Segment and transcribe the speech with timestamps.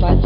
[0.00, 0.23] Bye.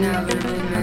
[0.00, 0.75] now living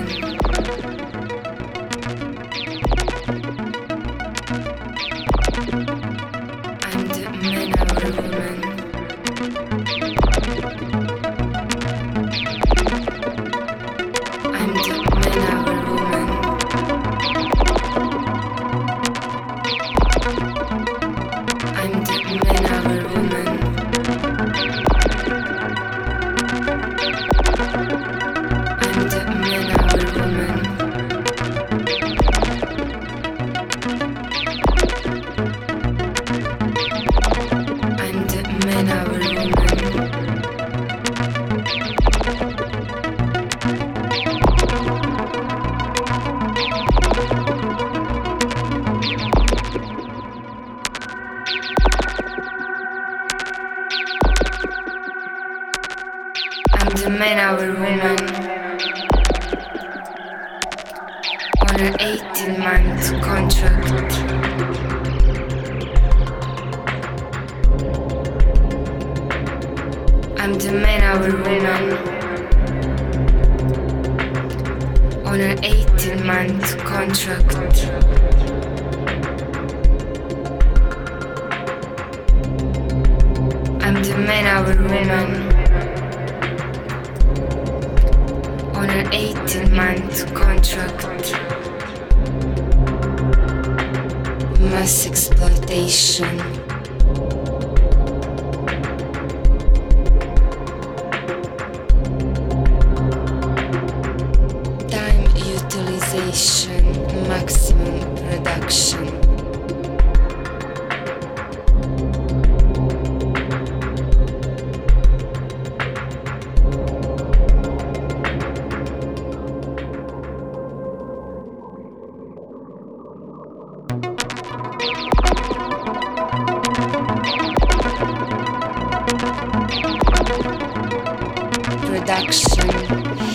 [132.16, 132.70] Action!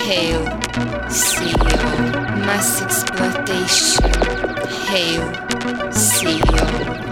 [0.07, 0.45] hail,
[1.11, 1.91] CEO!
[2.47, 4.05] mass exploitation,
[4.87, 5.22] hail,
[5.91, 7.08] CEO!